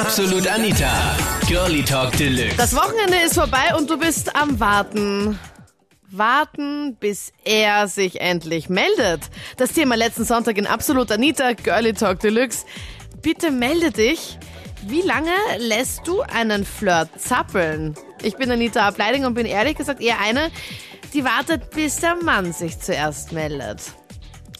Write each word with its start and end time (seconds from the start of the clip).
Absolut 0.00 0.46
Anita. 0.48 1.14
Girlie 1.46 1.82
Talk 1.82 2.16
Deluxe. 2.16 2.56
Das 2.56 2.74
Wochenende 2.74 3.18
ist 3.26 3.34
vorbei 3.34 3.74
und 3.76 3.90
du 3.90 3.98
bist 3.98 4.34
am 4.34 4.58
Warten. 4.58 5.38
Warten, 6.10 6.96
bis 6.98 7.34
er 7.44 7.86
sich 7.86 8.18
endlich 8.18 8.70
meldet. 8.70 9.20
Das 9.58 9.72
Thema 9.72 9.96
letzten 9.96 10.24
Sonntag 10.24 10.56
in 10.56 10.66
Absolut 10.66 11.12
Anita, 11.12 11.52
Girlie 11.52 11.92
Talk 11.92 12.18
Deluxe. 12.20 12.64
Bitte 13.20 13.50
melde 13.50 13.90
dich. 13.90 14.38
Wie 14.86 15.02
lange 15.02 15.34
lässt 15.58 16.06
du 16.06 16.22
einen 16.22 16.64
Flirt 16.64 17.10
zappeln? 17.20 17.94
Ich 18.22 18.36
bin 18.36 18.50
Anita 18.50 18.88
Ableiding 18.88 19.26
und 19.26 19.34
bin 19.34 19.44
ehrlich 19.44 19.76
gesagt 19.76 20.00
eher 20.00 20.18
eine, 20.18 20.50
die 21.12 21.24
wartet, 21.24 21.72
bis 21.72 21.96
der 21.96 22.16
Mann 22.16 22.54
sich 22.54 22.80
zuerst 22.80 23.32
meldet. 23.32 23.82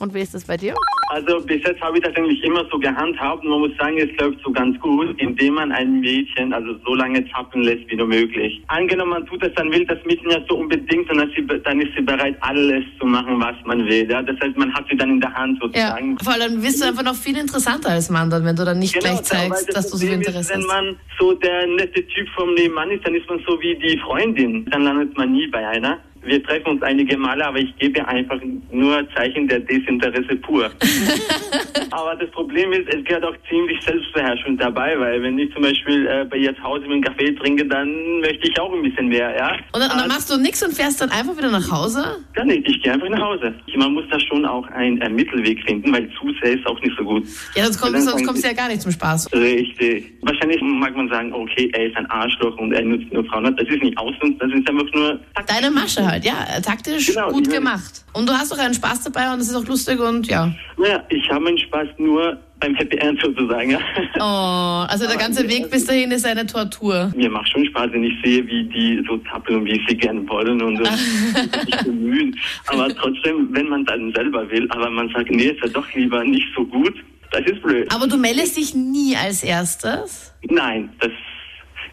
Und 0.00 0.14
wie 0.14 0.20
ist 0.20 0.34
das 0.34 0.44
bei 0.44 0.56
dir? 0.56 0.74
Also 1.10 1.40
bis 1.44 1.62
jetzt 1.62 1.80
habe 1.80 1.98
ich 1.98 2.04
das 2.04 2.14
eigentlich 2.16 2.42
immer 2.42 2.64
so 2.70 2.78
gehandhabt 2.78 3.44
und 3.44 3.50
man 3.50 3.60
muss 3.60 3.76
sagen, 3.78 3.98
es 3.98 4.08
läuft 4.18 4.38
so 4.44 4.50
ganz 4.50 4.78
gut, 4.80 5.20
indem 5.20 5.54
man 5.54 5.72
ein 5.72 6.00
Mädchen 6.00 6.52
also 6.52 6.74
so 6.86 6.94
lange 6.94 7.22
zappeln 7.30 7.64
lässt 7.64 7.90
wie 7.90 7.96
nur 7.96 8.06
möglich. 8.06 8.62
Angenommen, 8.68 9.10
man 9.10 9.26
tut 9.26 9.42
das, 9.42 9.52
dann 9.56 9.70
will 9.72 9.84
das 9.86 9.98
Mädchen 10.06 10.30
ja 10.30 10.38
so 10.48 10.56
unbedingt 10.56 11.10
und 11.10 11.18
dann 11.18 11.28
ist, 11.28 11.36
sie, 11.36 11.46
dann 11.64 11.80
ist 11.80 11.90
sie 11.96 12.02
bereit, 12.02 12.36
alles 12.40 12.84
zu 12.98 13.06
machen, 13.06 13.40
was 13.40 13.56
man 13.66 13.84
will. 13.86 14.08
Ja? 14.08 14.22
Das 14.22 14.36
heißt, 14.40 14.56
man 14.56 14.72
hat 14.72 14.86
sie 14.88 14.96
dann 14.96 15.10
in 15.10 15.20
der 15.20 15.34
Hand 15.34 15.58
sozusagen. 15.60 16.16
Vor 16.20 16.32
allem 16.32 16.62
bist 16.62 16.80
du 16.80 16.86
einfach 16.86 17.02
noch 17.02 17.16
viel 17.16 17.36
interessanter 17.36 17.90
als 17.90 18.08
Mann 18.08 18.30
dann, 18.30 18.44
wenn 18.44 18.56
du 18.56 18.64
dann 18.64 18.78
nicht 18.78 18.94
Genau, 18.94 19.06
gleich 19.06 19.22
zeigst, 19.24 19.68
das 19.68 19.74
dass 19.74 19.90
du 19.90 19.96
so 19.98 20.06
Interesse 20.06 20.52
ist, 20.52 20.58
wenn 20.58 20.66
man 20.66 20.96
so 21.18 21.34
der 21.34 21.66
nette 21.66 22.06
Typ 22.06 22.28
vom 22.36 22.54
Nebenmann 22.54 22.90
ist, 22.90 23.04
dann 23.04 23.14
ist 23.16 23.28
man 23.28 23.38
so 23.46 23.60
wie 23.60 23.74
die 23.74 23.98
Freundin. 23.98 24.64
Dann 24.70 24.84
landet 24.84 25.16
man 25.18 25.32
nie 25.32 25.48
bei 25.48 25.66
einer. 25.66 25.98
Wir 26.22 26.42
treffen 26.42 26.72
uns 26.72 26.82
einige 26.82 27.16
Male, 27.16 27.46
aber 27.46 27.58
ich 27.58 27.74
gebe 27.78 28.06
einfach 28.06 28.38
nur 28.70 29.08
Zeichen 29.14 29.48
der 29.48 29.60
Desinteresse 29.60 30.36
pur. 30.36 30.64
aber 31.90 32.16
das 32.16 32.30
Problem 32.30 32.72
ist, 32.72 32.92
es 32.92 33.04
gehört 33.04 33.24
auch 33.24 33.34
ziemlich 33.48 33.80
Selbstbeherrschung 33.82 34.58
dabei, 34.58 34.98
weil 34.98 35.22
wenn 35.22 35.38
ich 35.38 35.52
zum 35.52 35.62
Beispiel 35.62 36.06
äh, 36.06 36.24
bei 36.24 36.36
ihr 36.36 36.54
zu 36.56 36.62
Hause 36.62 36.84
einen 36.84 37.02
Kaffee 37.02 37.34
trinke, 37.34 37.66
dann 37.66 38.20
möchte 38.20 38.48
ich 38.48 38.60
auch 38.60 38.72
ein 38.72 38.82
bisschen 38.82 39.08
mehr, 39.08 39.34
ja. 39.34 39.52
Und 39.72 39.80
dann, 39.80 39.90
und 39.90 39.98
dann 39.98 40.08
machst 40.08 40.30
du 40.30 40.36
nichts 40.36 40.62
und 40.62 40.72
fährst 40.74 41.00
dann 41.00 41.10
einfach 41.10 41.36
wieder 41.36 41.50
nach 41.50 41.70
Hause? 41.70 42.04
Gar 42.34 42.44
nicht, 42.44 42.68
ich 42.68 42.82
gehe 42.82 42.92
einfach 42.92 43.08
nach 43.08 43.22
Hause. 43.22 43.54
Man 43.76 43.94
muss 43.94 44.04
da 44.10 44.20
schon 44.20 44.44
auch 44.44 44.66
einen 44.68 45.00
äh, 45.00 45.08
Mittelweg 45.08 45.62
finden, 45.64 45.92
weil 45.92 46.08
zu 46.20 46.30
sehr 46.42 46.52
ist 46.52 46.66
auch 46.66 46.80
nicht 46.82 46.96
so 46.98 47.04
gut. 47.04 47.24
Ja, 47.54 47.64
sonst 47.64 47.80
kommst, 47.80 47.94
Dann 47.94 48.02
sonst 48.02 48.26
kommst 48.26 48.44
du 48.44 48.48
ja 48.48 48.54
gar 48.54 48.68
nicht 48.68 48.82
zum 48.82 48.92
Spaß. 48.92 49.32
Richtig. 49.32 50.12
Wahrscheinlich 50.20 50.60
mag 50.60 50.94
man 50.94 51.08
sagen, 51.08 51.32
okay, 51.32 51.70
er 51.72 51.86
ist 51.86 51.96
ein 51.96 52.06
Arschloch 52.10 52.56
und 52.58 52.72
er 52.72 52.82
nutzt 52.82 53.10
nur 53.12 53.24
Frauen. 53.24 53.56
Das 53.56 53.66
ist 53.66 53.82
nicht 53.82 53.96
Ausnutz, 53.96 54.38
das 54.38 54.52
ist 54.52 54.68
einfach 54.68 54.92
nur. 54.92 55.18
Deine 55.46 55.70
Masche 55.70 56.09
halt, 56.10 56.24
ja, 56.24 56.60
taktisch 56.62 57.06
Genau, 57.06 57.30
gut 57.30 57.50
gemacht. 57.50 58.04
Und 58.12 58.28
du 58.28 58.32
hast 58.32 58.52
auch 58.52 58.58
einen 58.58 58.74
Spaß 58.74 59.04
dabei 59.04 59.32
und 59.32 59.40
es 59.40 59.48
ist 59.48 59.54
auch 59.54 59.66
lustig 59.66 60.00
und 60.00 60.26
ja. 60.26 60.52
Naja, 60.76 61.02
ich 61.08 61.30
habe 61.30 61.44
meinen 61.44 61.58
Spaß 61.58 61.88
nur 61.98 62.38
beim 62.60 62.74
Happy 62.74 62.96
End 62.98 63.20
sozusagen. 63.22 63.76
Oh, 64.18 64.84
also 64.88 65.06
der 65.06 65.16
ganze 65.16 65.48
Weg 65.48 65.70
bis 65.70 65.86
dahin 65.86 66.10
ist 66.10 66.26
eine 66.26 66.46
Tortur. 66.46 67.10
Mir 67.16 67.30
macht 67.30 67.50
schon 67.50 67.64
Spaß, 67.66 67.90
wenn 67.92 68.04
ich 68.04 68.12
sehe, 68.22 68.46
wie 68.46 68.64
die 68.64 69.02
so 69.08 69.16
zappeln 69.30 69.60
und 69.60 69.66
wie 69.66 69.80
sie 69.88 69.96
gerne 69.96 70.28
wollen 70.28 70.60
und 70.60 70.76
sich 71.64 71.76
bemühen. 71.84 72.36
Aber 72.66 72.88
trotzdem, 72.94 73.48
wenn 73.52 73.68
man 73.68 73.84
dann 73.86 74.12
selber 74.14 74.50
will, 74.50 74.68
aber 74.70 74.90
man 74.90 75.08
sagt, 75.10 75.30
nee, 75.30 75.44
ist 75.44 75.62
ja 75.62 75.68
doch 75.68 75.90
lieber 75.94 76.22
nicht 76.24 76.46
so 76.54 76.64
gut, 76.66 76.94
das 77.30 77.42
ist 77.46 77.62
blöd. 77.62 77.92
Aber 77.94 78.06
du 78.06 78.16
meldest 78.18 78.56
dich 78.56 78.74
nie 78.74 79.16
als 79.16 79.42
erstes? 79.42 80.34
Nein, 80.48 80.90
das 80.98 81.12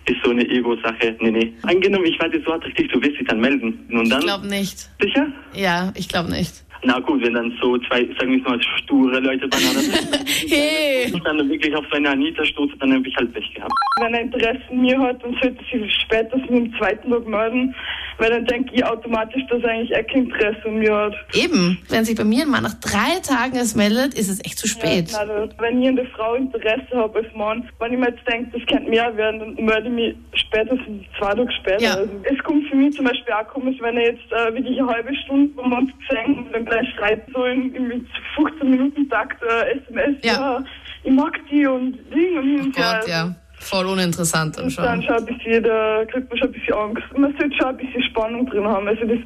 ist 0.08 0.24
so 0.24 0.32
eine 0.32 0.48
Ego-Sache. 0.48 1.16
Nee, 1.20 1.32
nee. 1.32 1.54
Angenommen, 1.64 2.06
ich 2.06 2.18
es 2.34 2.44
so 2.46 2.54
attraktiv, 2.54 2.88
du 2.92 3.02
wirst 3.02 3.20
dich 3.20 3.28
dann 3.28 3.40
melden. 3.40 3.88
Und 3.92 4.10
dann? 4.10 4.20
Ich 4.20 4.26
glaube 4.26 4.48
nicht. 4.48 4.90
Sicher? 5.02 5.28
Ja, 5.54 5.92
ich 5.96 6.08
glaube 6.08 6.30
nicht. 6.30 6.64
Na 6.84 7.00
gut, 7.00 7.22
wenn 7.24 7.34
dann 7.34 7.52
so 7.62 7.78
zwei, 7.80 8.08
sagen 8.20 8.32
wir 8.32 8.40
mal, 8.44 8.60
sture 8.84 9.20
Leute 9.20 9.48
beieinander 9.48 9.80
sind, 9.82 10.08
Hey! 10.50 11.12
und 11.12 11.26
dann 11.26 11.50
wirklich 11.50 11.76
auf 11.76 11.86
seine 11.92 12.10
Anita 12.10 12.46
stoße, 12.46 12.74
dann 12.80 12.94
habe 12.94 13.08
ich 13.08 13.16
halt 13.16 13.34
Pech 13.34 13.54
gehabt. 13.54 13.72
Wenn 14.00 14.14
er 14.14 14.22
Interesse 14.22 14.62
an 14.70 14.82
mir 14.82 15.00
hat, 15.00 15.24
dann 15.24 15.36
sollte 15.42 15.58
sich 15.72 15.92
spätestens 16.04 16.50
am 16.50 16.74
zweiten 16.78 17.10
Tag 17.10 17.28
melden, 17.28 17.74
weil 18.20 18.30
dann 18.30 18.46
denke 18.46 18.74
ich 18.76 18.86
automatisch, 18.86 19.42
dass 19.50 19.64
eigentlich 19.64 19.92
er 19.92 20.04
kein 20.04 20.26
Interesse 20.26 20.66
an 20.66 20.78
mir 20.78 20.96
hat. 20.96 21.16
Eben, 21.34 21.80
wenn 21.90 22.06
sich 22.06 22.16
bei 22.16 22.24
mir 22.24 22.44
ein 22.44 22.50
Mann 22.50 22.64
nach 22.64 22.76
drei 22.76 23.20
Tagen 23.24 23.58
es 23.58 23.76
meldet, 23.76 24.14
ist 24.14 24.30
es 24.30 24.40
echt 24.46 24.60
zu 24.60 24.68
spät. 24.68 25.10
Ja, 25.12 25.26
nein, 25.26 25.50
wenn 25.58 25.82
ich 25.82 25.88
an 25.90 25.96
der 25.96 26.06
Frau 26.08 26.36
Interesse 26.36 26.88
habe 26.94 27.20
als 27.20 27.34
Mann, 27.36 27.68
wenn 27.80 27.94
ich 27.94 28.00
mir 28.00 28.10
jetzt 28.10 28.28
denke, 28.32 28.58
das 28.58 28.68
könnte 28.68 28.90
mehr 28.90 29.16
werden, 29.18 29.40
dann 29.56 29.66
melde 29.66 29.88
ich 29.88 29.94
mich 29.94 30.16
spätestens 30.42 31.04
zwei 31.18 31.34
Tage 31.34 31.52
später. 31.52 31.82
Ja. 31.82 31.94
Also, 31.96 32.12
es 32.24 32.38
kommt 32.44 32.68
für 32.68 32.76
mich 32.76 32.96
zum 32.96 33.06
Beispiel 33.06 33.34
auch 33.34 33.48
komisch, 33.48 33.78
wenn 33.82 33.98
er 33.98 34.12
jetzt 34.12 34.32
äh, 34.32 34.54
wirklich 34.54 34.80
eine 34.80 34.88
halbe 34.90 35.16
Stunde 35.16 35.60
um 35.60 35.74
und 36.10 36.52
dann 36.54 36.66
gleich 36.66 36.88
schreibt 36.98 37.30
so 37.34 37.46
in, 37.46 37.74
in 37.76 37.88
mit 37.88 38.06
15 38.36 38.70
Minuten 38.70 39.10
Takt 39.10 39.42
äh, 39.44 39.78
SMS, 39.78 40.16
Ja. 40.24 40.64
ich 41.04 41.12
mag 41.12 41.34
die 41.52 41.66
und 41.68 41.94
Ding 42.14 42.38
und 42.38 42.44
hin 42.46 42.60
Oh 42.62 42.66
und 42.66 42.78
her. 42.78 43.00
Gott, 43.02 43.10
ja. 43.10 43.36
Voll 43.60 43.88
uninteressant 43.88 44.56
dann 44.56 44.66
Und 44.66 44.78
dann 44.78 45.02
schon. 45.02 45.18
schon 45.18 45.28
ein 45.28 45.36
bisschen, 45.36 45.64
da 45.64 46.06
kriegt 46.06 46.30
man 46.30 46.38
schon 46.38 46.48
ein 46.50 46.52
bisschen 46.54 46.74
Angst. 46.76 47.04
Man 47.18 47.36
sollte 47.40 47.56
schon 47.58 47.68
ein 47.70 47.78
bisschen 47.78 48.04
Spannung 48.04 48.46
drin 48.46 48.66
haben. 48.68 48.88
Also 48.88 49.04
das, 49.06 49.18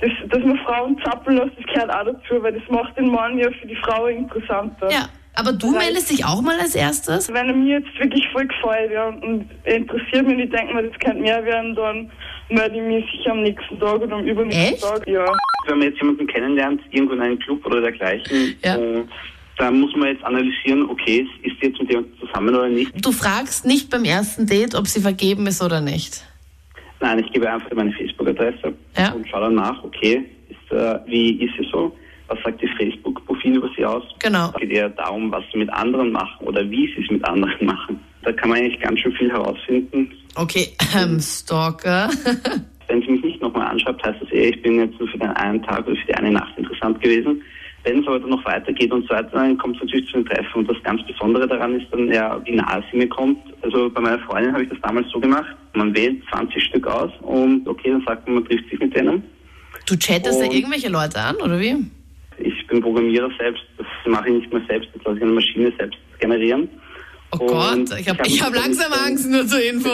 das, 0.00 0.10
dass 0.28 0.44
man 0.44 0.56
Frauen 0.58 0.96
zappeln 1.04 1.38
lässt, 1.38 1.58
das 1.58 1.66
gehört 1.74 1.90
auch 1.90 2.04
dazu, 2.04 2.40
weil 2.42 2.52
das 2.52 2.62
macht 2.70 2.96
den 2.96 3.10
Mann 3.10 3.36
ja 3.36 3.48
für 3.60 3.66
die 3.66 3.76
Frau 3.82 4.06
interessanter. 4.06 4.90
Ja, 4.92 5.08
aber 5.34 5.52
du 5.52 5.72
meldest 5.72 6.08
dich 6.10 6.24
auch 6.24 6.40
mal 6.40 6.58
als 6.60 6.76
erstes? 6.76 7.32
Wenn 7.32 7.48
er 7.48 7.54
mir 7.54 7.80
jetzt 7.80 7.98
wirklich 7.98 8.26
voll 8.32 8.46
gefällt 8.46 8.92
ja, 8.92 9.08
und 9.08 9.50
er 9.64 9.74
interessiert 9.76 10.24
mich 10.24 10.34
und 10.36 10.40
ich 10.40 10.50
denke 10.50 10.72
mir, 10.74 10.82
das 10.84 10.98
könnte 11.00 11.20
mehr 11.22 11.44
werden, 11.44 11.74
dann 11.74 12.10
melde 12.48 12.76
ich 12.76 12.82
mich 12.82 13.04
sicher 13.10 13.32
am 13.32 13.42
nächsten 13.42 13.78
Tag 13.80 14.00
oder 14.00 14.16
am 14.16 14.24
übernächsten 14.24 14.74
Echt? 14.74 14.82
Tag. 14.82 15.06
Ja. 15.08 15.24
Wenn 15.70 15.78
man 15.78 15.88
jetzt 15.88 16.00
jemanden 16.00 16.26
kennenlernt, 16.26 16.80
irgendwo 16.90 17.14
in 17.14 17.20
einem 17.20 17.38
Club 17.38 17.64
oder 17.66 17.80
dergleichen, 17.80 18.54
Ja. 18.64 18.76
äh, 18.76 19.04
da 19.58 19.70
muss 19.70 19.94
man 19.96 20.08
jetzt 20.08 20.24
analysieren, 20.24 20.88
okay, 20.88 21.26
ist 21.42 21.56
die 21.62 21.66
jetzt 21.66 21.78
mit 21.80 21.90
jemandem 21.90 22.18
zusammen 22.18 22.54
oder 22.54 22.68
nicht? 22.68 23.04
Du 23.04 23.12
fragst 23.12 23.66
nicht 23.66 23.90
beim 23.90 24.04
ersten 24.04 24.46
Date, 24.46 24.74
ob 24.74 24.86
sie 24.86 25.00
vergeben 25.00 25.46
ist 25.46 25.62
oder 25.62 25.80
nicht. 25.80 26.24
Nein, 27.00 27.18
ich 27.20 27.32
gebe 27.32 27.50
einfach 27.50 27.70
meine 27.74 27.92
Facebook-Adresse 27.92 28.74
Ja. 28.96 29.12
und 29.12 29.26
schaue 29.28 29.42
dann 29.42 29.54
nach, 29.54 29.82
okay, 29.84 30.24
ist, 30.48 30.72
äh, 30.72 30.98
wie 31.06 31.44
ist 31.44 31.52
sie 31.58 31.66
so? 31.72 31.94
Was 32.28 32.38
sagt 32.44 32.62
ihr 32.62 32.68
Facebook-Profil 32.78 33.56
über 33.56 33.68
sie 33.76 33.84
aus? 33.84 34.04
Genau. 34.20 34.52
Geht 34.52 34.70
eher 34.70 34.88
darum, 34.90 35.32
was 35.32 35.42
sie 35.52 35.58
mit 35.58 35.70
anderen 35.72 36.12
machen 36.12 36.46
oder 36.46 36.68
wie 36.70 36.86
sie 36.94 37.02
es 37.02 37.10
mit 37.10 37.24
anderen 37.24 37.66
machen. 37.66 37.98
Da 38.22 38.32
kann 38.32 38.50
man 38.50 38.58
eigentlich 38.58 38.80
ganz 38.80 39.00
schön 39.00 39.12
viel 39.12 39.30
herausfinden. 39.30 40.12
Okay, 40.36 40.68
ähm, 40.96 41.18
Stalker. 41.20 42.10
Mich 43.12 43.22
nicht 43.22 43.40
nochmal 43.42 43.66
anschaut, 43.68 44.02
heißt 44.04 44.20
das 44.20 44.30
eher, 44.30 44.50
ich 44.50 44.62
bin 44.62 44.78
jetzt 44.78 44.98
nur 44.98 45.08
für 45.08 45.18
den 45.18 45.28
einen 45.30 45.62
Tag 45.62 45.86
oder 45.86 45.96
für 45.96 46.06
die 46.06 46.14
eine 46.14 46.30
Nacht 46.30 46.56
interessant 46.56 47.00
gewesen. 47.00 47.42
Wenn 47.82 48.00
es 48.00 48.06
aber 48.06 48.20
dann 48.20 48.28
noch 48.30 48.44
weitergeht 48.44 48.92
und 48.92 49.02
so 49.08 49.14
weiter, 49.14 49.30
dann 49.32 49.56
kommt 49.56 49.76
es 49.76 49.82
natürlich 49.82 50.06
zu 50.10 50.16
einem 50.16 50.26
Treffen. 50.26 50.52
Und 50.54 50.68
das 50.70 50.76
ganz 50.82 51.00
Besondere 51.06 51.48
daran 51.48 51.80
ist 51.80 51.86
dann 51.90 52.12
ja, 52.12 52.38
wie 52.44 52.52
nahe 52.56 52.84
sie 52.90 52.98
mir 52.98 53.08
kommt. 53.08 53.38
Also 53.62 53.88
bei 53.90 54.00
meiner 54.02 54.18
Freundin 54.20 54.52
habe 54.52 54.64
ich 54.64 54.68
das 54.68 54.78
damals 54.82 55.08
so 55.10 55.18
gemacht. 55.18 55.56
Man 55.74 55.94
wählt 55.96 56.22
20 56.30 56.62
Stück 56.62 56.86
aus 56.86 57.10
und 57.22 57.66
okay, 57.66 57.90
dann 57.90 58.02
sagt 58.06 58.26
man, 58.26 58.34
man 58.36 58.44
trifft 58.44 58.68
sich 58.68 58.78
mit 58.78 58.94
denen. 58.94 59.22
Du 59.86 59.96
chattest 59.96 60.40
da 60.40 60.44
Und- 60.44 60.54
irgendwelche 60.54 60.90
Leute 60.90 61.18
an, 61.20 61.36
oder 61.36 61.58
wie? 61.58 61.74
Ich 62.38 62.66
bin 62.66 62.80
Programmierer 62.80 63.30
selbst, 63.38 63.62
das 63.78 63.86
mache 64.06 64.28
ich 64.28 64.34
nicht 64.40 64.52
mehr 64.52 64.62
selbst, 64.68 64.88
das 64.94 65.02
lasse 65.04 65.16
ich 65.18 65.22
eine 65.22 65.32
Maschine 65.32 65.72
selbst 65.78 65.98
generieren. 66.18 66.68
Oh 67.32 67.38
Und 67.44 67.48
Gott, 67.90 68.00
ich 68.00 68.08
habe 68.08 68.18
hab 68.22 68.46
hab 68.46 68.54
langsam 68.54 68.92
Angst, 69.06 69.30
nur 69.30 69.46
zur 69.46 69.62
Info. 69.62 69.90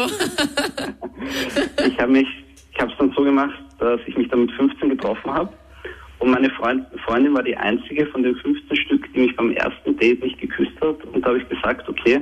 Ich 1.89 1.99
habe 1.99 2.13
mich, 2.13 2.27
ich 2.77 2.83
habe 2.83 2.93
es 2.93 2.99
dann 2.99 3.13
so 3.17 3.23
gemacht, 3.23 3.59
dass 3.79 4.01
ich 4.07 4.17
mich 4.17 4.29
dann 4.29 4.43
mit 4.43 4.53
15 4.53 4.91
getroffen 4.91 5.33
habe. 5.33 5.53
Und 6.19 6.31
meine 6.31 6.51
Freund, 6.51 6.87
Freundin 7.05 7.35
war 7.35 7.43
die 7.43 7.57
einzige 7.57 8.07
von 8.07 8.23
den 8.23 8.35
15 8.37 8.77
Stück, 8.77 9.13
die 9.15 9.21
mich 9.21 9.37
beim 9.37 9.51
ersten 9.53 9.97
Date 9.99 10.23
nicht 10.23 10.39
geküsst 10.41 10.73
hat. 10.81 11.05
Und 11.05 11.23
da 11.23 11.29
habe 11.29 11.39
ich 11.39 11.49
gesagt, 11.49 11.87
okay, 11.89 12.21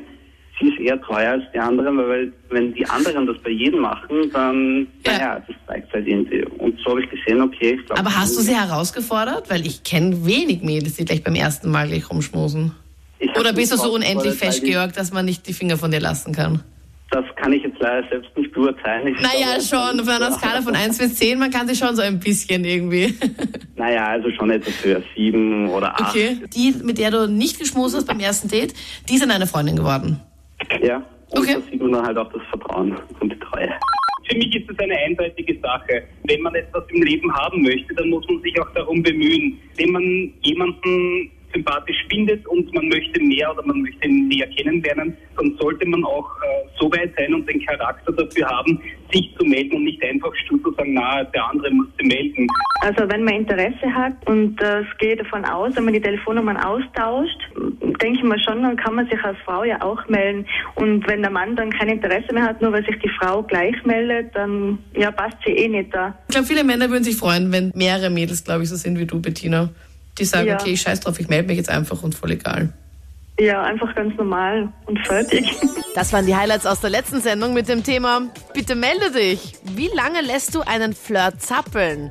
sie 0.59 0.69
ist 0.69 0.81
eher 0.81 1.01
treuer 1.01 1.33
als 1.33 1.45
die 1.55 1.59
anderen, 1.61 1.99
weil, 1.99 2.33
wenn 2.51 2.75
die 2.75 2.85
anderen 2.89 3.27
das 3.27 3.39
bei 3.39 3.51
jedem 3.51 3.81
machen, 3.81 4.31
dann, 4.33 4.89
Ja. 5.07 5.13
naja, 5.13 5.43
das 5.47 5.57
zeigt 5.69 5.93
halt 5.93 6.07
irgendwie. 6.09 6.45
Und 6.59 6.79
so 6.81 6.91
habe 6.91 7.03
ich 7.05 7.11
gesehen, 7.11 7.41
okay, 7.41 7.77
ich 7.79 7.87
glaube. 7.87 8.01
Aber 8.01 8.17
hast 8.17 8.37
du 8.37 8.41
sie 8.43 8.55
herausgefordert? 8.55 9.49
Weil 9.49 9.65
ich 9.65 9.85
kenne 9.85 10.27
wenig 10.27 10.63
Mädels, 10.63 10.95
die 10.97 11.05
gleich 11.05 11.23
beim 11.23 11.35
ersten 11.37 11.71
Mal 11.71 11.87
gleich 11.89 12.11
rumschmusen. 12.11 12.73
Oder 13.39 13.53
bist 13.53 13.73
du 13.73 13.77
so 13.77 13.93
unendlich 13.95 14.35
fest, 14.35 14.63
ich- 14.65 14.71
Georg, 14.71 14.93
dass 14.95 15.13
man 15.13 15.25
nicht 15.25 15.47
die 15.47 15.53
Finger 15.53 15.77
von 15.77 15.91
dir 15.93 16.01
lassen 16.01 16.33
kann? 16.35 16.63
Das 17.11 17.25
kann 17.37 17.53
ich 17.53 17.63
jetzt 17.63 17.79
leider 17.81 18.09
selbst 18.09 18.37
nicht 18.37 18.53
beurteilen. 18.53 19.09
Ich 19.15 19.21
Naja, 19.21 19.57
glaube, 19.59 19.63
schon. 19.63 20.01
Auf 20.01 20.09
einer 20.09 20.33
Skala 20.33 20.63
von 20.63 20.75
1 20.75 20.99
bis 20.99 21.15
10, 21.17 21.39
man 21.39 21.51
kann 21.51 21.69
sich 21.69 21.79
schon 21.79 21.95
so 21.95 22.03
ein 22.03 22.19
bisschen 22.19 22.65
irgendwie. 22.65 23.15
Naja, 23.77 24.07
also 24.07 24.31
schon 24.31 24.51
etwas 24.53 24.85
höher, 24.85 25.03
sieben 25.17 25.69
oder 25.69 25.93
acht. 26.01 26.15
Okay. 26.15 26.39
Die, 26.55 26.73
mit 26.85 26.97
der 26.97 27.11
du 27.11 27.29
nicht 27.29 27.59
geschmust 27.59 27.97
hast 27.97 28.07
beim 28.07 28.21
ersten 28.21 28.49
Date, 28.49 28.73
die 29.09 29.19
sind 29.19 29.31
deine 29.31 29.49
Freundin 29.49 29.75
geworden. 29.77 30.21
Ja. 30.81 30.99
Und 31.31 31.39
Okay. 31.41 31.55
da 31.55 31.61
sieht 31.71 31.83
man 31.83 31.91
dann 31.93 32.07
halt 32.07 32.17
auch 32.17 32.33
das 32.33 32.41
Vertrauen 32.51 32.97
und 33.19 33.33
die 33.33 33.39
Treue. 33.41 33.69
Für 34.29 34.37
mich 34.39 34.55
ist 34.55 34.71
es 34.71 34.79
eine 34.79 34.95
eindeutige 34.97 35.59
Sache. 35.61 36.05
Wenn 36.23 36.41
man 36.43 36.55
etwas 36.55 36.85
im 36.89 37.03
Leben 37.03 37.35
haben 37.35 37.63
möchte, 37.63 37.95
dann 37.97 38.09
muss 38.11 38.25
man 38.29 38.41
sich 38.43 38.59
auch 38.61 38.71
darum 38.75 39.03
bemühen. 39.03 39.59
Wenn 39.77 39.91
man 39.91 40.33
jemanden 40.43 41.31
sympathisch 41.55 42.05
findet 42.11 42.47
und 42.49 42.73
man 42.75 42.89
möchte 42.89 43.21
mehr 43.23 43.53
oder 43.53 43.65
man 43.65 43.83
möchte 43.83 44.07
ihn 44.07 44.29
näher 44.29 44.47
kennenlernen, 44.49 45.17
dann 45.37 45.57
sollte 45.61 45.87
man 45.89 46.05
auch 46.05 46.29
äh, 46.43 46.69
so 46.79 46.91
weit 46.93 47.13
sein 47.17 47.33
und 47.35 47.49
den 47.49 47.65
Charakter 47.65 48.13
dafür 48.13 48.47
haben, 48.49 48.81
sich 49.13 49.35
zu 49.39 49.45
melden 49.45 49.77
und 49.77 49.85
nicht 49.85 50.03
einfach 50.03 50.35
stur 50.45 50.61
zu 50.63 50.73
sagen, 50.73 50.95
na, 50.95 51.25
der 51.25 51.49
andere 51.49 51.71
muss 51.71 51.87
sich 51.97 52.07
melden. 52.07 52.47
Also 52.81 53.09
wenn 53.09 53.25
man 53.25 53.35
Interesse 53.35 53.95
hat 53.95 54.15
und 54.27 54.61
äh, 54.61 54.81
es 54.81 54.99
geht 54.99 55.21
davon 55.21 55.45
aus, 55.45 55.75
wenn 55.77 55.85
man 55.85 55.95
die 55.95 56.01
Telefonnummern 56.01 56.57
austauscht, 56.57 57.39
denke 58.03 58.19
ich 58.19 58.25
mal 58.25 58.39
schon, 58.41 58.63
dann 58.63 58.77
kann 58.77 58.95
man 58.95 59.09
sich 59.09 59.23
als 59.23 59.39
Frau 59.45 59.65
ja 59.65 59.81
auch 59.81 60.07
melden. 60.09 60.47
Und 60.75 61.07
wenn 61.09 61.23
der 61.23 61.31
Mann 61.31 61.57
dann 61.57 61.71
kein 61.71 61.89
Interesse 61.89 62.33
mehr 62.33 62.45
hat, 62.45 62.61
nur 62.61 62.73
weil 62.73 62.85
sich 62.85 62.99
die 62.99 63.11
Frau 63.21 63.43
gleich 63.43 63.77
meldet, 63.85 64.35
dann 64.35 64.79
ja, 64.95 65.11
passt 65.11 65.37
sie 65.47 65.53
eh 65.53 65.69
nicht 65.69 65.95
da. 65.95 66.15
Ich 66.29 66.35
glaube, 66.35 66.47
viele 66.47 66.65
Männer 66.65 66.91
würden 66.91 67.05
sich 67.05 67.17
freuen, 67.17 67.53
wenn 67.53 67.73
mehrere 67.75 68.11
Mädels, 68.11 68.45
glaube 68.45 68.65
ich, 68.65 68.69
so 68.69 68.77
sind 68.77 68.99
wie 68.99 69.07
du, 69.07 69.21
Bettina. 69.21 69.71
Die 70.19 70.25
sagen, 70.25 70.47
Ja. 70.49 70.55
okay, 70.55 70.71
ich 70.73 70.81
scheiß 70.83 71.01
drauf, 71.01 71.19
ich 71.19 71.29
melde 71.29 71.49
mich 71.49 71.57
jetzt 71.57 71.71
einfach 71.71 72.03
und 72.03 72.15
voll 72.15 72.33
egal. 72.33 72.73
Ja, 73.39 73.63
einfach 73.63 73.93
ganz 73.97 74.17
normal 74.17 74.73
und 74.87 74.99
fertig. 75.07 75.57
Das 75.95 76.13
waren 76.13 76.27
die 76.27 76.35
Highlights 76.35 76.67
aus 76.67 76.81
der 76.81 76.91
letzten 76.91 77.21
Sendung 77.21 77.55
mit 77.55 77.69
dem 77.69 77.85
Thema 77.85 78.23
Bitte 78.53 78.75
melde 78.75 79.13
dich. 79.13 79.55
Wie 79.63 79.89
lange 79.95 80.23
lässt 80.23 80.53
du 80.57 80.63
einen 80.63 80.93
Flirt 80.93 81.41
zappeln? 81.41 82.11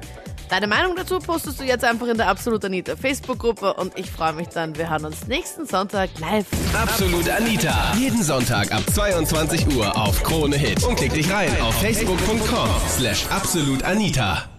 Deine 0.50 0.68
Meinung 0.68 0.96
dazu 0.96 1.20
postest 1.20 1.60
du 1.60 1.66
jetzt 1.66 1.84
einfach 1.84 2.08
in 2.08 2.16
der 2.16 2.28
Absolut 2.30 2.64
Anita 2.64 2.96
Facebook-Gruppe 2.96 3.74
und 3.74 3.98
ich 4.00 4.10
freue 4.12 4.32
mich 4.34 4.48
dann. 4.50 4.78
Wir 4.78 4.90
hören 4.90 5.04
uns 5.06 5.28
nächsten 5.28 5.66
Sonntag 5.66 6.12
live. 6.20 6.46
Absolut 6.74 7.30
Anita. 7.30 7.94
Jeden 7.98 8.22
Sonntag 8.24 8.72
ab 8.72 8.84
22 8.94 9.76
Uhr 9.76 9.98
auf 9.98 10.22
Krone 10.24 10.56
Hit. 10.56 10.82
Und 10.86 10.96
klick 10.96 11.14
dich 11.14 11.30
rein 11.32 11.50
auf 11.62 11.74
facebook.com 11.82 12.70
slash 12.88 13.26
absolutanita. 13.32 14.53